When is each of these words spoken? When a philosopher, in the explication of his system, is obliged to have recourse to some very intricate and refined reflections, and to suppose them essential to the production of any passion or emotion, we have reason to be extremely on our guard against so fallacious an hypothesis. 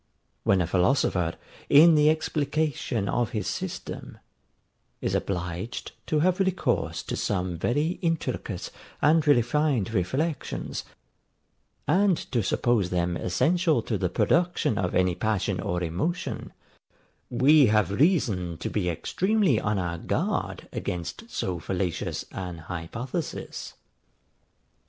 When 0.43 0.61
a 0.61 0.65
philosopher, 0.65 1.35
in 1.69 1.93
the 1.93 2.09
explication 2.09 3.07
of 3.07 3.33
his 3.37 3.45
system, 3.45 4.17
is 4.99 5.13
obliged 5.13 5.91
to 6.07 6.21
have 6.21 6.39
recourse 6.39 7.03
to 7.03 7.15
some 7.15 7.55
very 7.55 7.99
intricate 8.01 8.71
and 8.99 9.27
refined 9.27 9.93
reflections, 9.93 10.85
and 11.87 12.17
to 12.31 12.41
suppose 12.41 12.89
them 12.89 13.15
essential 13.15 13.83
to 13.83 13.95
the 13.99 14.09
production 14.09 14.79
of 14.79 14.95
any 14.95 15.13
passion 15.13 15.59
or 15.59 15.83
emotion, 15.83 16.51
we 17.29 17.67
have 17.67 17.91
reason 17.91 18.57
to 18.57 18.71
be 18.71 18.89
extremely 18.89 19.59
on 19.61 19.77
our 19.77 19.99
guard 19.99 20.67
against 20.73 21.29
so 21.29 21.59
fallacious 21.59 22.25
an 22.31 22.57
hypothesis. 22.57 23.75